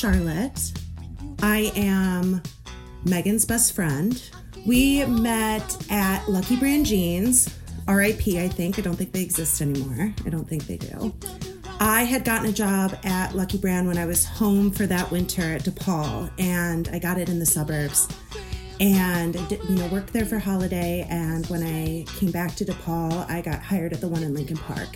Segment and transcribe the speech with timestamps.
[0.00, 0.72] Charlotte.
[1.42, 2.42] I am
[3.04, 4.30] Megan's best friend.
[4.64, 7.54] We met at Lucky Brand Jeans,
[7.86, 8.78] RIP, I think.
[8.78, 10.14] I don't think they exist anymore.
[10.24, 11.12] I don't think they do.
[11.80, 15.42] I had gotten a job at Lucky Brand when I was home for that winter
[15.42, 18.08] at DePaul, and I got it in the suburbs.
[18.80, 19.36] And
[19.68, 21.06] you know, worked there for holiday.
[21.10, 24.56] And when I came back to DePaul, I got hired at the one in Lincoln
[24.56, 24.88] Park.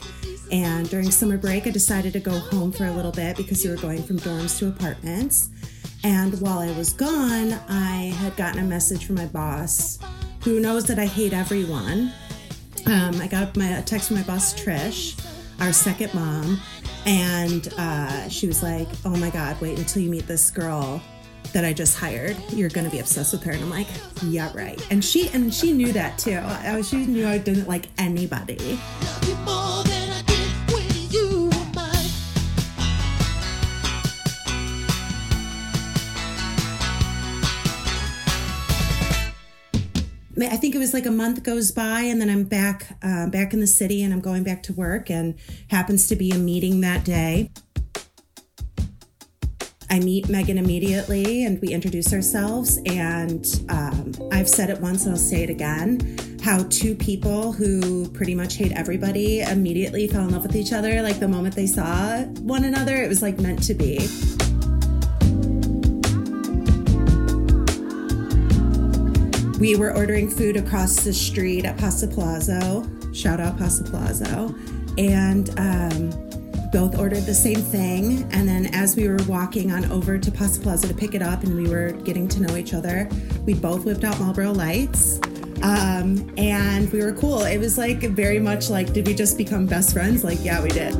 [0.50, 3.70] And during summer break, I decided to go home for a little bit because we
[3.70, 5.50] were going from dorms to apartments.
[6.02, 9.98] And while I was gone, I had gotten a message from my boss,
[10.42, 12.12] who knows that I hate everyone.
[12.86, 15.18] Um, I got my, a text from my boss, Trish,
[15.60, 16.60] our second mom,
[17.06, 21.02] and uh, she was like, "Oh my God, wait until you meet this girl
[21.52, 22.36] that I just hired.
[22.50, 23.88] You're gonna be obsessed with her." And I'm like,
[24.22, 26.40] "Yeah, right." And she and she knew that too.
[26.82, 28.78] She knew I didn't like anybody.
[40.36, 43.54] I think it was like a month goes by, and then I'm back uh, back
[43.54, 45.34] in the city, and I'm going back to work, and
[45.68, 47.50] happens to be a meeting that day.
[49.94, 52.80] I meet Megan immediately, and we introduce ourselves.
[52.84, 58.08] And um, I've said it once, and I'll say it again: how two people who
[58.08, 61.00] pretty much hate everybody immediately fell in love with each other.
[61.00, 63.98] Like the moment they saw one another, it was like meant to be.
[69.60, 72.84] We were ordering food across the street at Pasta Palazzo.
[73.12, 74.56] Shout out Pasta Palazzo.
[74.98, 76.33] And um,
[76.74, 78.28] both ordered the same thing.
[78.32, 81.44] And then as we were walking on over to Pasta Plaza to pick it up
[81.44, 83.08] and we were getting to know each other,
[83.46, 85.20] we both whipped out Marlboro Lights.
[85.62, 87.42] Um, and we were cool.
[87.42, 90.24] It was like very much like, did we just become best friends?
[90.24, 90.94] Like, yeah, we did.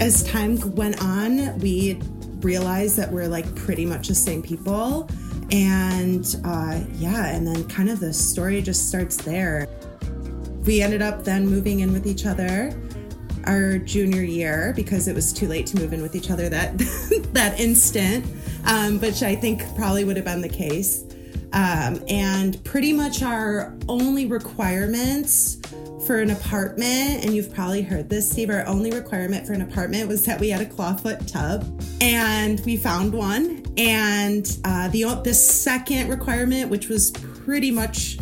[0.00, 2.00] as time went on, we
[2.40, 5.06] realized that we're like pretty much the same people.
[5.52, 9.68] And uh, yeah, and then kind of the story just starts there.
[10.64, 12.72] We ended up then moving in with each other
[13.44, 16.76] our junior year because it was too late to move in with each other that
[17.32, 18.24] that instant,
[18.66, 21.04] um, which I think probably would have been the case.
[21.52, 25.56] Um, and pretty much our only requirements
[26.06, 30.08] for an apartment, and you've probably heard this, Steve, our only requirement for an apartment
[30.08, 31.64] was that we had a clawfoot tub,
[32.00, 33.64] and we found one.
[33.76, 38.18] And uh, the the second requirement, which was pretty much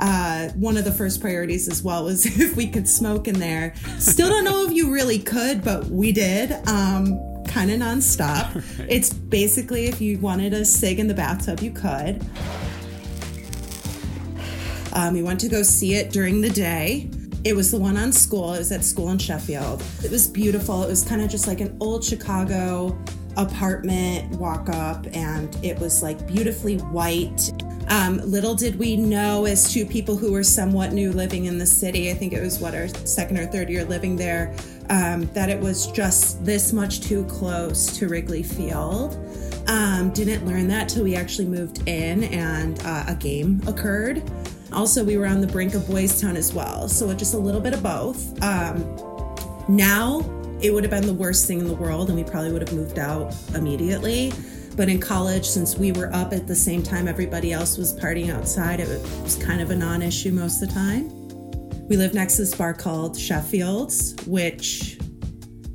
[0.00, 3.74] uh, one of the first priorities as well was if we could smoke in there.
[3.98, 6.52] Still don't know if you really could, but we did.
[6.68, 8.54] Um, kind of nonstop.
[8.78, 8.88] Right.
[8.90, 12.24] It's basically if you wanted a cig in the bathtub, you could.
[14.92, 17.10] Um, we went to go see it during the day.
[17.48, 18.52] It was the one on school.
[18.52, 19.82] It was at school in Sheffield.
[20.04, 20.82] It was beautiful.
[20.82, 22.94] It was kind of just like an old Chicago
[23.38, 27.50] apartment walk up, and it was like beautifully white.
[27.88, 31.64] Um, little did we know, as two people who were somewhat new living in the
[31.64, 34.54] city, I think it was what our second or third year living there,
[34.90, 39.16] um, that it was just this much too close to Wrigley Field.
[39.68, 44.22] Um, didn't learn that till we actually moved in and uh, a game occurred.
[44.78, 46.88] Also, we were on the brink of Boys Town as well.
[46.88, 48.40] So just a little bit of both.
[48.44, 48.78] Um,
[49.68, 50.20] now,
[50.62, 52.72] it would have been the worst thing in the world, and we probably would have
[52.72, 54.32] moved out immediately.
[54.76, 58.32] But in college, since we were up at the same time everybody else was partying
[58.32, 58.86] outside, it
[59.24, 61.08] was kind of a non issue most of the time.
[61.88, 64.96] We lived next to this bar called Sheffield's, which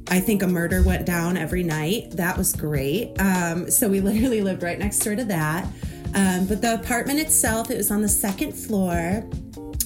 [0.08, 2.12] I think a murder went down every night.
[2.12, 3.20] That was great.
[3.20, 5.68] Um, so we literally lived right next door to that.
[6.16, 9.28] Um, but the apartment itself, it was on the second floor.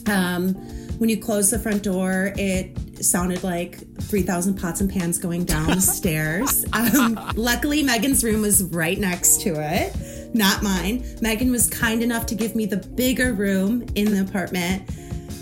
[0.07, 0.53] Um,
[0.99, 5.67] when you closed the front door, it sounded like 3,000 pots and pans going down
[5.67, 6.65] the stairs.
[6.73, 9.95] Um, luckily, Megan's room was right next to it,
[10.33, 11.05] not mine.
[11.21, 14.89] Megan was kind enough to give me the bigger room in the apartment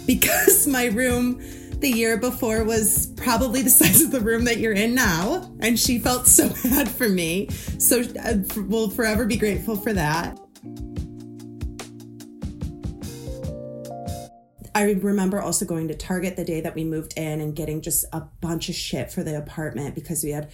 [0.05, 1.41] because my room
[1.79, 5.49] the year before was probably the size of the room that you're in now.
[5.59, 7.49] And she felt so bad for me.
[7.79, 8.35] So uh,
[8.67, 10.39] we'll forever be grateful for that.
[14.75, 18.03] I remember also going to Target the day that we moved in and getting just
[18.11, 20.51] a bunch of shit for the apartment because we had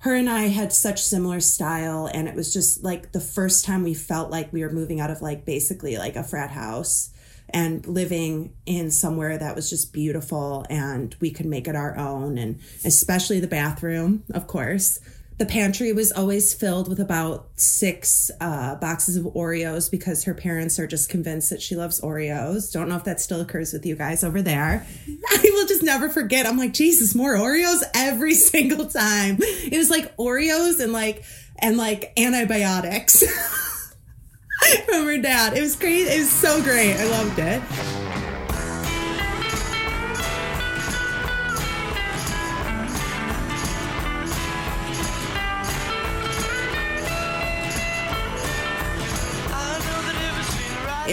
[0.00, 3.82] her and I had such similar style and it was just like the first time
[3.82, 7.10] we felt like we were moving out of like basically like a frat house
[7.48, 12.38] and living in somewhere that was just beautiful and we could make it our own
[12.38, 15.00] and especially the bathroom of course
[15.38, 20.78] The pantry was always filled with about six uh, boxes of Oreos because her parents
[20.78, 22.72] are just convinced that she loves Oreos.
[22.72, 24.86] Don't know if that still occurs with you guys over there.
[25.08, 26.46] I will just never forget.
[26.46, 29.36] I'm like, Jesus, more Oreos every single time.
[29.40, 31.22] It was like Oreos and like
[31.58, 33.22] and like antibiotics
[34.86, 35.56] from her dad.
[35.56, 36.10] It was crazy.
[36.10, 36.94] It was so great.
[36.94, 38.05] I loved it.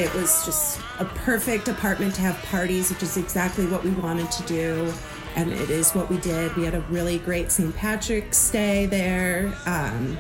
[0.04, 4.30] It was just a perfect apartment to have parties, which is exactly what we wanted
[4.32, 4.94] to do.
[5.38, 6.54] And it is what we did.
[6.58, 7.74] We had a really great St.
[7.74, 10.18] Patrick's Day there, um,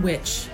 [0.00, 0.48] which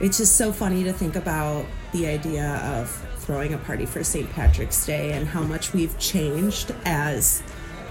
[0.00, 2.88] it's just so funny to think about the idea of
[3.18, 4.30] throwing a party for St.
[4.32, 7.42] Patrick's Day and how much we've changed as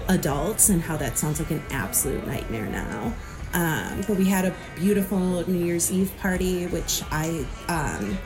[0.08, 3.14] adults and how that sounds like an absolute nightmare now.
[3.54, 8.18] Um, but we had a beautiful New Year's Eve party, which I um,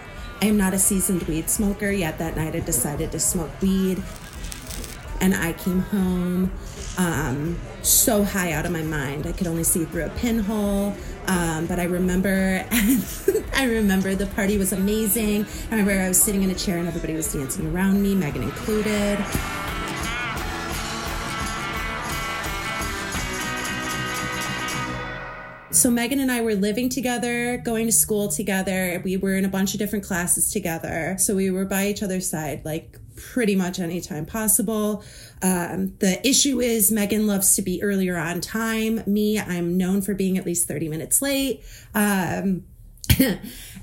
[0.42, 4.02] I am not a seasoned weed smoker, yet that night I decided to smoke weed.
[5.20, 6.50] And I came home
[6.98, 9.28] um, so high out of my mind.
[9.28, 10.96] I could only see through a pinhole.
[11.28, 12.66] Um, but I remember,
[13.54, 15.46] I remember the party was amazing.
[15.70, 18.42] I remember I was sitting in a chair and everybody was dancing around me, Megan
[18.42, 19.24] included.
[25.82, 29.02] So Megan and I were living together, going to school together.
[29.04, 31.16] We were in a bunch of different classes together.
[31.18, 35.02] So we were by each other's side, like pretty much anytime possible.
[35.42, 39.02] Um, the issue is Megan loves to be earlier on time.
[39.08, 41.64] Me, I'm known for being at least 30 minutes late.
[41.96, 42.62] Um,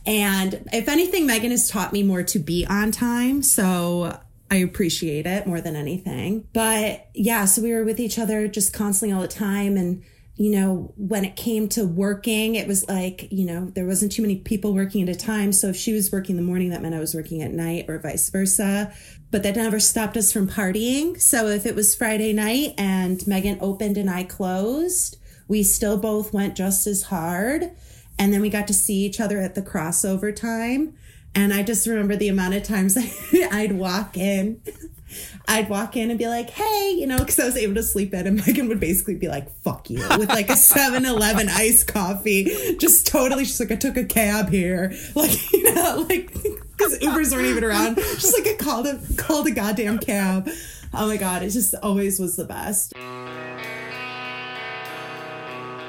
[0.06, 3.44] and if anything, Megan has taught me more to be on time.
[3.44, 4.18] So
[4.50, 6.48] I appreciate it more than anything.
[6.54, 9.76] But yeah, so we were with each other just constantly all the time.
[9.76, 10.02] And
[10.40, 14.22] you know, when it came to working, it was like, you know, there wasn't too
[14.22, 15.52] many people working at a time.
[15.52, 17.90] So if she was working in the morning, that meant I was working at night
[17.90, 18.94] or vice versa.
[19.32, 21.20] But that never stopped us from partying.
[21.20, 25.18] So if it was Friday night and Megan opened and I closed,
[25.50, 27.72] we still both went just as hard.
[28.18, 30.94] And then we got to see each other at the crossover time.
[31.36, 32.98] And I just remember the amount of times
[33.52, 34.62] I'd walk in
[35.48, 38.14] I'd walk in and be like, hey, you know, because I was able to sleep
[38.14, 41.88] in, and Megan would basically be like, fuck you, with like a 7 Eleven iced
[41.88, 42.76] coffee.
[42.80, 44.94] Just totally, she's like, I took a cab here.
[45.16, 47.96] Like, you know, like, because Ubers weren't even around.
[47.96, 50.50] Just like, I called a, called a goddamn cab.
[50.94, 52.94] Oh my God, it just always was the best.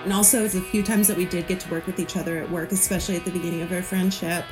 [0.05, 2.39] And also, it's a few times that we did get to work with each other
[2.39, 4.45] at work, especially at the beginning of our friendship,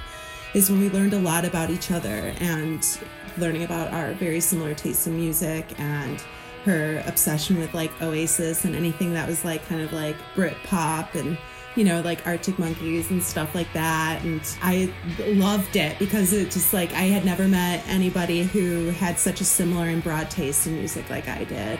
[0.54, 2.98] is when we learned a lot about each other and
[3.36, 6.22] learning about our very similar tastes in music and
[6.64, 11.14] her obsession with like Oasis and anything that was like kind of like Brit pop
[11.14, 11.38] and
[11.76, 16.50] you know like Arctic Monkeys and stuff like that and I loved it because it
[16.50, 20.66] just like I had never met anybody who had such a similar and broad taste
[20.66, 21.78] in music like I did.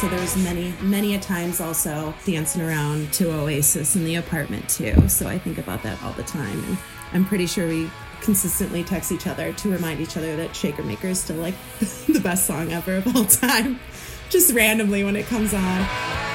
[0.00, 5.10] So there's many, many a times also dancing around to Oasis in the apartment too.
[5.10, 6.64] So I think about that all the time.
[6.64, 6.78] And
[7.12, 7.90] I'm pretty sure we
[8.22, 11.54] consistently text each other to remind each other that Shaker Maker is still like
[12.08, 13.78] the best song ever of all time.
[14.30, 16.29] Just randomly when it comes on.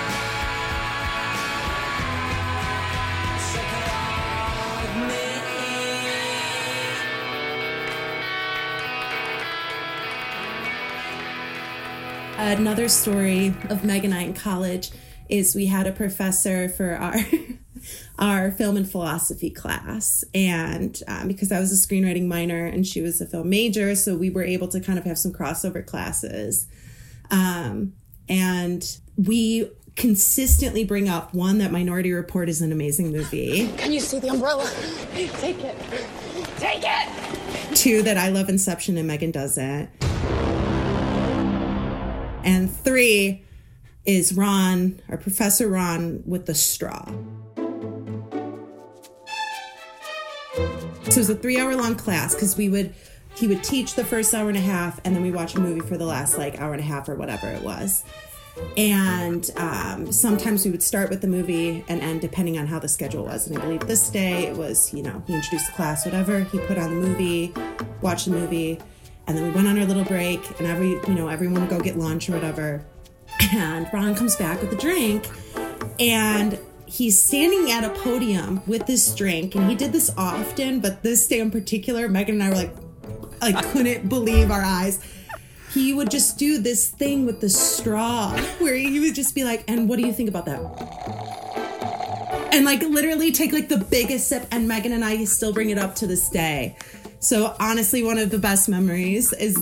[12.45, 14.91] Another story of Meg and I in college
[15.29, 17.15] is we had a professor for our
[18.19, 20.23] our film and philosophy class.
[20.31, 24.15] And um, because i was a screenwriting minor and she was a film major so
[24.15, 26.67] we were able to kind of have some crossover classes.
[27.31, 27.93] Um,
[28.29, 33.69] and we consistently bring up one that minority report is an amazing movie.
[33.77, 34.71] Can you see the umbrella?
[35.15, 35.75] Take it.
[36.57, 37.75] Take it.
[37.75, 39.89] Two that i love inception and megan doesn't
[42.45, 43.43] and three
[44.05, 47.05] is Ron, or Professor Ron, with the straw.
[51.09, 52.93] So it was a three hour long class because we would,
[53.35, 55.81] he would teach the first hour and a half, and then we watch a movie
[55.81, 58.03] for the last like hour and a half or whatever it was.
[58.77, 62.87] And um, sometimes we would start with the movie and end depending on how the
[62.87, 63.47] schedule was.
[63.47, 66.39] And I believe this day it was, you know, he introduced the class, whatever.
[66.39, 67.53] He put on the movie,
[68.01, 68.79] watched the movie,
[69.27, 71.79] and then we went on our little break, and every you know everyone would go
[71.79, 72.85] get lunch or whatever.
[73.53, 75.27] And Ron comes back with a drink,
[75.99, 81.03] and he's standing at a podium with this drink, and he did this often, but
[81.03, 82.73] this day in particular, Megan and I were like,
[83.41, 84.99] I couldn't believe our eyes.
[85.73, 89.63] He would just do this thing with the straw where he would just be like,
[89.67, 90.61] and what do you think about that?
[92.53, 95.77] And like literally take like the biggest sip, and Megan and I still bring it
[95.77, 96.77] up to this day.
[97.25, 99.57] So honestly, one of the best memories is,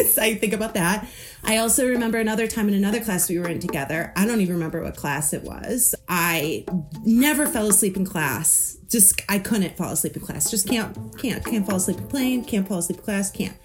[0.00, 1.08] is I think about that.
[1.44, 4.12] I also remember another time in another class we were in together.
[4.16, 5.94] I don't even remember what class it was.
[6.08, 6.64] I
[7.04, 8.76] never fell asleep in class.
[8.88, 10.50] Just I couldn't fall asleep in class.
[10.50, 12.44] Just can't can't can't fall asleep in plane.
[12.44, 13.30] Can't fall asleep in class.
[13.30, 13.56] Can't.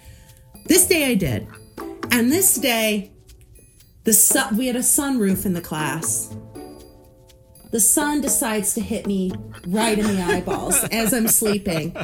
[0.65, 1.48] This day I did,
[2.12, 3.12] and this day,
[4.03, 6.36] the sun, we had a sunroof in the class.
[7.72, 9.32] The sun decides to hit me
[9.65, 11.96] right in the eyeballs as I'm sleeping.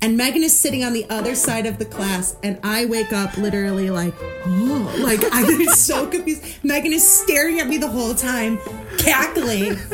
[0.00, 3.36] And Megan is sitting on the other side of the class, and I wake up
[3.36, 6.44] literally like, oh, like I'm so confused.
[6.62, 8.58] Megan is staring at me the whole time,
[8.98, 9.76] cackling.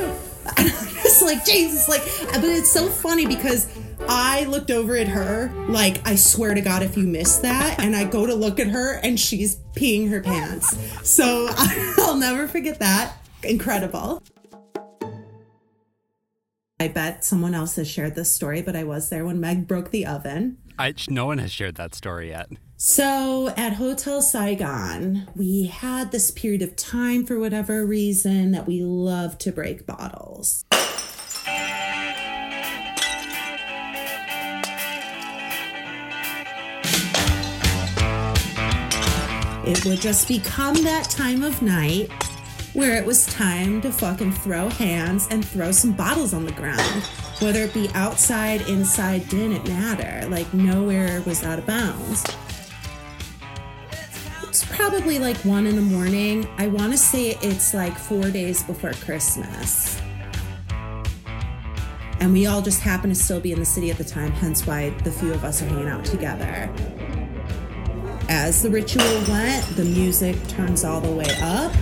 [0.57, 2.03] And I'm just like, Jesus, like,
[2.35, 3.67] but it's so funny because
[4.07, 7.97] I looked over at her, like, I swear to God, if you missed that, and
[7.97, 10.77] I go to look at her and she's peeing her pants.
[11.03, 11.49] So
[11.99, 13.17] I'll never forget that.
[13.43, 14.23] Incredible.
[16.81, 19.93] I bet someone else has shared this story, but I was there when Meg broke
[19.93, 20.59] the oven.
[20.77, 22.49] I, no one has shared that story yet.
[22.77, 28.83] So at Hotel Saigon, we had this period of time for whatever reason that we
[28.83, 30.65] love to break bottles.
[39.67, 42.11] It would just become that time of night
[42.75, 47.03] where it was time to fucking throw hands and throw some bottles on the ground.
[47.41, 50.29] Whether it be outside, inside, didn't matter.
[50.29, 52.25] Like nowhere was out of bounds.
[54.43, 56.49] It's probably like one in the morning.
[56.59, 60.01] I want to say it's like four days before Christmas.
[62.21, 64.67] And we all just happen to still be in the city at the time, hence
[64.67, 66.73] why the few of us are hanging out together.
[68.29, 71.73] As the ritual went, the music turns all the way up.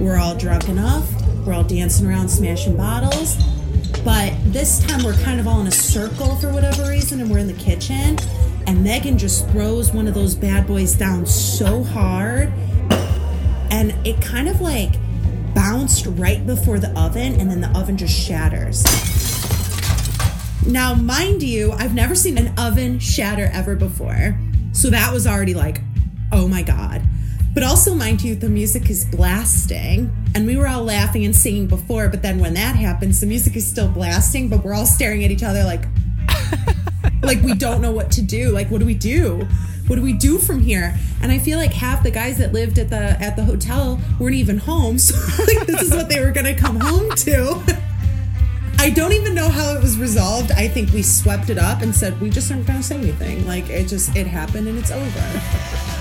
[0.00, 1.08] We're all drunk enough.
[1.46, 3.36] We're all dancing around, smashing bottles.
[4.04, 7.38] But this time we're kind of all in a circle for whatever reason, and we're
[7.38, 8.18] in the kitchen.
[8.66, 12.52] And Megan just throws one of those bad boys down so hard.
[13.70, 14.94] And it kind of like
[15.54, 18.82] bounced right before the oven, and then the oven just shatters.
[20.66, 24.38] Now, mind you, I've never seen an oven shatter ever before.
[24.72, 25.80] So that was already like,
[26.32, 27.03] oh my God.
[27.54, 30.12] But also, mind you, the music is blasting.
[30.34, 33.54] And we were all laughing and singing before, but then when that happens, the music
[33.54, 35.84] is still blasting, but we're all staring at each other like,
[37.22, 38.50] like we don't know what to do.
[38.50, 39.46] Like, what do we do?
[39.86, 40.98] What do we do from here?
[41.22, 44.34] And I feel like half the guys that lived at the at the hotel weren't
[44.34, 44.98] even home.
[45.04, 47.62] So like this is what they were gonna come home to.
[48.78, 50.52] I don't even know how it was resolved.
[50.52, 53.46] I think we swept it up and said we just aren't gonna say anything.
[53.46, 55.93] Like it just it happened and it's over.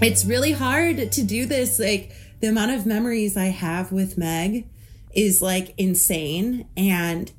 [0.00, 1.78] It's really hard to do this.
[1.78, 4.68] Like the amount of memories I have with Meg
[5.12, 7.30] is like insane and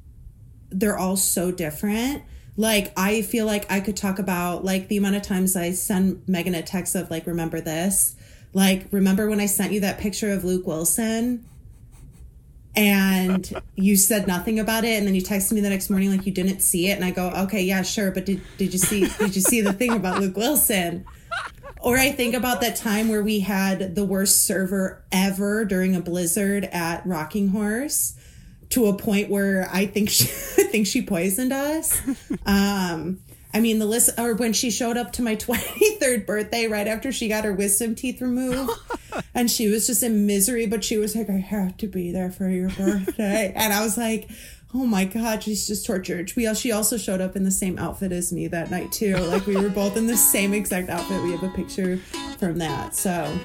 [0.69, 2.23] they're all so different.
[2.57, 6.27] Like I feel like I could talk about like the amount of times I send
[6.27, 8.15] Megan a text of like remember this.
[8.53, 11.45] Like remember when I sent you that picture of Luke Wilson?
[12.75, 16.25] and you said nothing about it and then you texted me the next morning like
[16.25, 19.07] you didn't see it and I go, "Okay, yeah, sure, but did did you see
[19.17, 21.05] did you see the thing about Luke Wilson?"
[21.79, 26.01] Or I think about that time where we had the worst server ever during a
[26.01, 28.15] blizzard at Rocking Horse
[28.69, 30.25] to a point where I think she,
[30.61, 32.01] I think she poisoned us.
[32.45, 33.19] Um,
[33.53, 37.11] I mean, the list, or when she showed up to my 23rd birthday right after
[37.11, 38.71] she got her wisdom teeth removed,
[39.33, 42.31] and she was just in misery, but she was like, I have to be there
[42.31, 43.51] for your birthday.
[43.55, 44.29] and I was like,
[44.73, 48.11] oh my god she's just tortured we she also showed up in the same outfit
[48.11, 51.31] as me that night too like we were both in the same exact outfit we
[51.31, 51.97] have a picture
[52.37, 53.37] from that so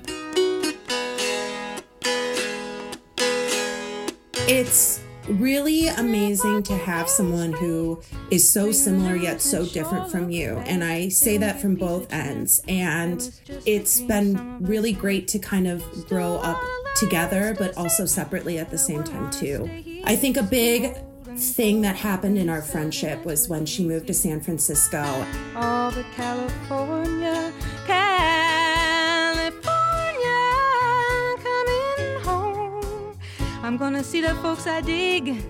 [4.47, 8.01] it's really amazing to have someone who
[8.31, 10.59] is so similar yet so different from you.
[10.67, 12.61] And I say that from both ends.
[12.69, 13.31] And
[13.65, 16.61] it's been really great to kind of grow up
[16.97, 19.69] together, but also separately at the same time, too.
[20.05, 20.95] I think a big
[21.37, 25.27] thing that happened in our friendship was when she moved to San Francisco.
[25.57, 27.53] All the California,
[27.87, 29.61] California,
[31.43, 33.19] coming home.
[33.63, 35.45] I'm gonna see the folks I dig.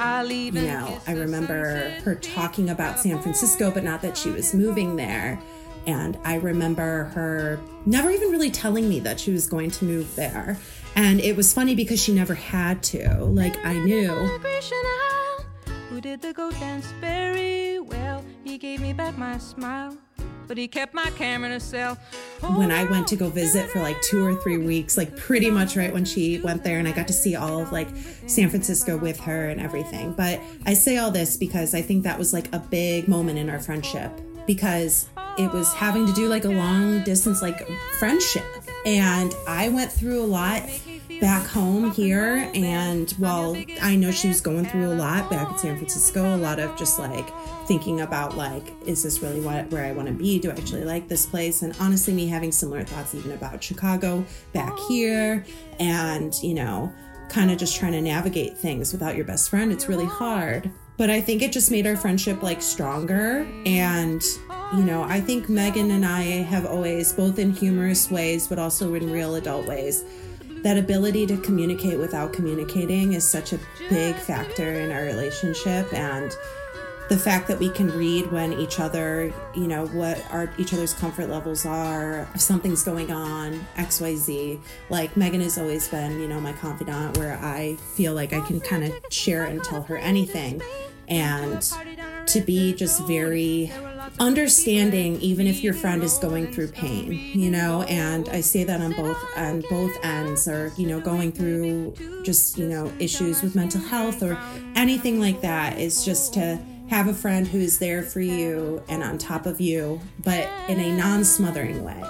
[0.00, 4.94] You know, I remember her talking about San Francisco, but not that she was moving
[4.94, 5.40] there.
[5.88, 10.14] And I remember her never even really telling me that she was going to move
[10.14, 10.56] there.
[10.94, 13.24] And it was funny because she never had to.
[13.24, 14.40] Like, I knew.
[16.00, 18.24] Did the go dance very well?
[18.44, 19.96] He gave me back my smile,
[20.46, 21.98] but he kept my camera a cell.
[22.54, 25.76] When I went to go visit for like two or three weeks, like pretty much
[25.76, 27.88] right when she went there, and I got to see all of like
[28.28, 30.12] San Francisco with her and everything.
[30.12, 33.50] But I say all this because I think that was like a big moment in
[33.50, 34.12] our friendship
[34.46, 38.44] because it was having to do like a long distance like friendship
[38.86, 40.62] and i went through a lot
[41.20, 45.58] back home here and while i know she was going through a lot back in
[45.58, 47.28] san francisco a lot of just like
[47.66, 50.38] thinking about like is this really what where i want to be?
[50.38, 51.62] Do i actually like this place?
[51.62, 55.44] And honestly me having similar thoughts even about chicago back here
[55.80, 56.92] and you know
[57.28, 60.70] kind of just trying to navigate things without your best friend it's really hard.
[60.98, 63.46] But I think it just made our friendship like stronger.
[63.64, 64.20] And,
[64.76, 68.92] you know, I think Megan and I have always, both in humorous ways, but also
[68.94, 70.02] in real adult ways,
[70.62, 75.92] that ability to communicate without communicating is such a big factor in our relationship.
[75.92, 76.34] And
[77.08, 80.92] the fact that we can read when each other, you know, what our each other's
[80.92, 84.60] comfort levels are, if something's going on, XYZ.
[84.90, 88.60] Like Megan has always been, you know, my confidant where I feel like I can
[88.60, 90.60] kind of share and tell her anything
[91.08, 91.62] and
[92.26, 93.72] to be just very
[94.20, 97.82] understanding even if your friend is going through pain you know?
[97.82, 101.94] And i say that on both on both ends or you know going through
[102.24, 104.38] just you know issues with mental health or
[104.74, 106.58] anything like that is just to
[106.88, 110.96] have a friend who's there for you and on top of you but in a
[110.96, 112.02] non-smothering way.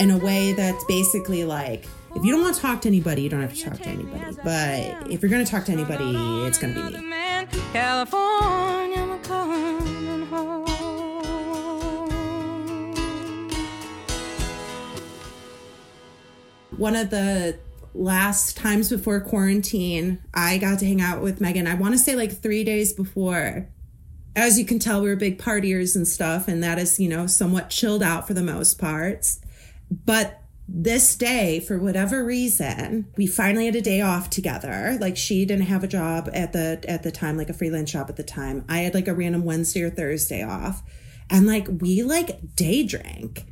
[0.00, 1.86] In a way that's basically like
[2.16, 4.36] if you don't want to talk to anybody you don't have to talk to anybody.
[4.42, 6.14] But if you're going to talk to anybody
[6.46, 7.14] it's going to be me.
[7.72, 8.93] California,
[16.78, 17.58] One of the
[17.94, 21.66] last times before quarantine, I got to hang out with Megan.
[21.66, 23.68] I want to say like three days before.
[24.36, 27.28] As you can tell, we were big partiers and stuff, and that is, you know,
[27.28, 29.40] somewhat chilled out for the most parts.
[29.90, 35.44] But this day for whatever reason we finally had a day off together like she
[35.44, 38.22] didn't have a job at the at the time like a freelance job at the
[38.22, 40.82] time i had like a random wednesday or thursday off
[41.28, 43.44] and like we like day drank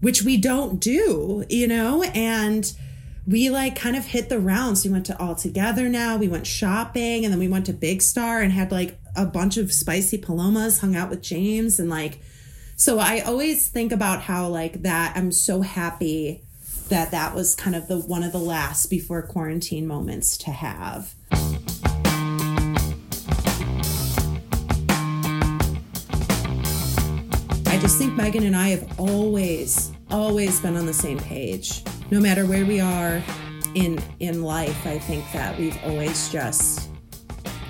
[0.00, 2.02] which we don't do you know?
[2.14, 2.72] And
[3.26, 4.84] we like kind of hit the rounds.
[4.84, 6.16] We went to all together now.
[6.16, 9.56] We went shopping and then we went to big star and had like a bunch
[9.56, 12.20] of spicy palomas hung out with james and like
[12.76, 16.40] so i always think about how like that i'm so happy
[16.88, 21.14] that that was kind of the one of the last before quarantine moments to have.
[27.88, 31.82] Just think Megan and I have always, always been on the same page.
[32.10, 33.22] No matter where we are
[33.74, 36.90] in in life, I think that we've always just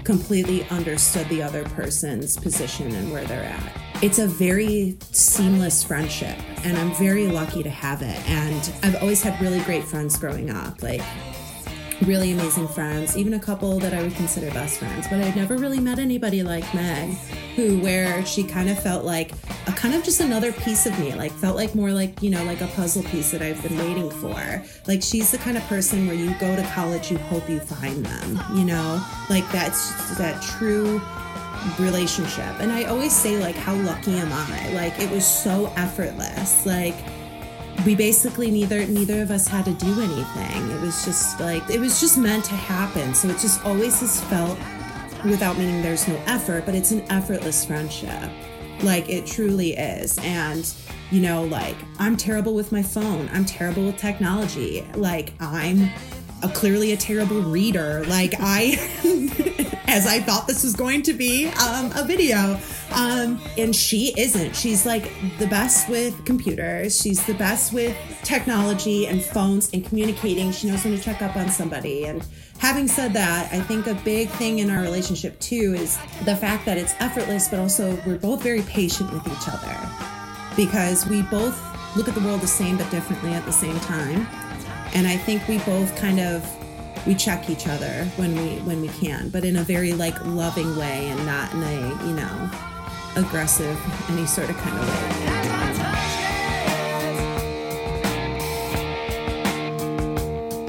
[0.03, 3.73] completely understood the other person's position and where they're at.
[4.03, 8.19] It's a very seamless friendship and i'm very lucky to have it.
[8.29, 10.83] And i've always had really great friends growing up.
[10.83, 11.03] Like
[12.03, 15.57] really amazing friends even a couple that i would consider best friends but i'd never
[15.57, 17.11] really met anybody like meg
[17.57, 19.33] who where she kind of felt like
[19.67, 22.43] a kind of just another piece of me like felt like more like you know
[22.45, 26.07] like a puzzle piece that i've been waiting for like she's the kind of person
[26.07, 30.41] where you go to college you hope you find them you know like that's that
[30.43, 31.01] true
[31.79, 32.61] relationship.
[32.61, 34.73] And I always say, like, how lucky am I?
[34.73, 36.65] Like, it was so effortless.
[36.67, 36.95] Like,
[37.85, 40.71] we basically neither neither of us had to do anything.
[40.71, 43.15] It was just like it was just meant to happen.
[43.15, 44.59] So it just always has felt
[45.25, 48.31] without meaning there's no effort, but it's an effortless friendship.
[48.83, 50.19] Like it truly is.
[50.19, 50.73] And
[51.11, 53.29] you know, like I'm terrible with my phone.
[53.33, 54.87] I'm terrible with technology.
[54.95, 55.91] Like I'm
[56.43, 58.05] a clearly a terrible reader.
[58.07, 58.77] Like I,
[59.89, 62.61] as I thought this was going to be um, a video,
[62.93, 64.55] um, and she isn't.
[64.55, 67.01] She's like the best with computers.
[67.01, 70.53] She's the best with technology and phones and communicating.
[70.53, 72.05] She knows when to check up on somebody.
[72.05, 72.25] And
[72.59, 76.67] having said that, I think a big thing in our relationship too is the fact
[76.67, 79.75] that it's effortless, but also we're both very patient with each other
[80.55, 81.57] because we both
[81.97, 84.27] look at the world the same but differently at the same time
[84.95, 86.43] and I think we both kind of
[87.09, 90.77] we check each other when we when we can, but in a very like loving
[90.77, 92.51] way and not in a you know
[93.17, 93.79] aggressive
[94.11, 94.95] any sort of kind of way.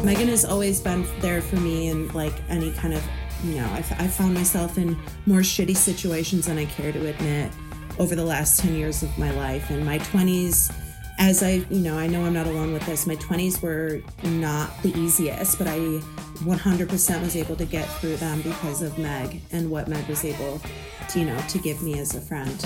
[0.02, 3.04] Megan has always been there for me in like any kind of,
[3.43, 7.52] you know, I, I found myself in more shitty situations than I care to admit
[7.99, 9.69] over the last 10 years of my life.
[9.69, 10.73] In my 20s,
[11.19, 14.82] as I, you know, I know I'm not alone with this, my 20s were not
[14.82, 19.69] the easiest, but I 100% was able to get through them because of Meg and
[19.69, 20.62] what Meg was able
[21.10, 22.65] to, you know, to give me as a friend.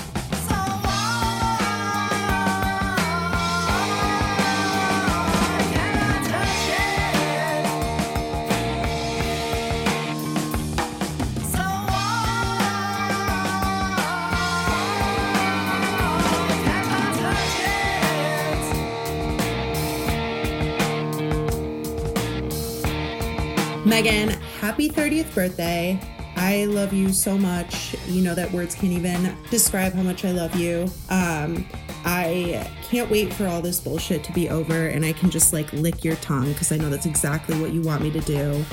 [23.93, 24.29] Megan,
[24.59, 25.99] happy 30th birthday.
[26.35, 27.95] I love you so much.
[28.07, 30.87] You know that words can't even describe how much I love you.
[31.11, 31.63] Um,
[32.03, 35.71] I can't wait for all this bullshit to be over and I can just like
[35.73, 38.65] lick your tongue because I know that's exactly what you want me to do.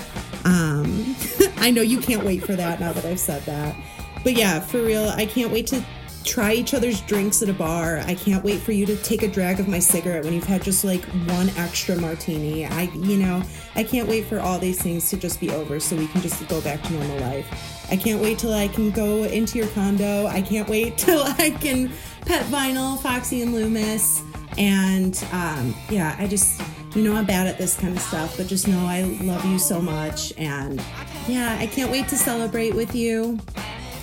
[0.47, 1.15] Um,
[1.59, 3.77] I know you can't wait for that now that I've said that.
[4.25, 5.85] But yeah, for real, I can't wait to
[6.25, 7.99] try each other's drinks at a bar.
[7.99, 10.63] I can't wait for you to take a drag of my cigarette when you've had
[10.63, 12.67] just like one extra martini.
[12.67, 13.43] I, you know,
[13.75, 16.47] I can't wait for all these things to just be over so we can just
[16.49, 17.87] go back to normal life.
[17.91, 20.27] I can't wait till I can go into your condo.
[20.27, 21.91] I can't wait till I can
[22.27, 24.23] pet vinyl, Foxy and Loomis.
[24.59, 26.61] And um, yeah, I just,
[26.95, 29.59] you know, I'm bad at this kind of stuff, but just know I love you
[29.59, 30.33] so much.
[30.37, 30.83] And
[31.27, 33.39] yeah, I can't wait to celebrate with you.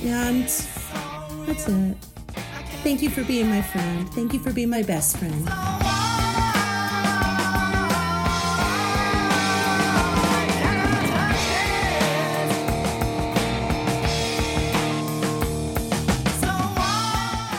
[0.03, 0.49] And
[1.47, 1.97] that's it.
[2.83, 4.07] Thank you for being my friend.
[4.09, 5.47] Thank you for being my best friend.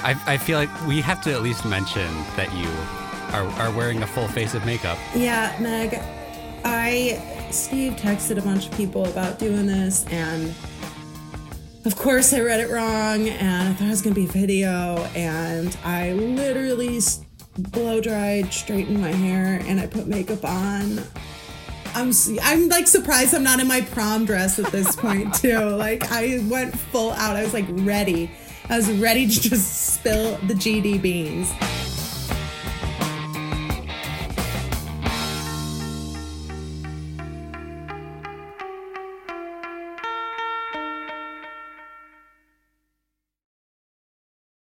[0.05, 2.69] I, I feel like we have to at least mention that you
[3.35, 4.97] are, are wearing a full face of makeup.
[5.15, 6.01] Yeah, Meg,
[6.65, 10.55] I, Steve texted a bunch of people about doing this, and
[11.89, 14.99] of course I read it wrong, and I thought it was gonna be a video,
[15.17, 17.01] and I literally
[17.57, 21.01] blow dried, straightened my hair, and I put makeup on.
[21.95, 25.59] I'm I'm like surprised I'm not in my prom dress at this point too.
[25.59, 27.37] Like I went full out.
[27.37, 28.31] I was like ready.
[28.69, 31.51] I was ready to just spill the GD beans.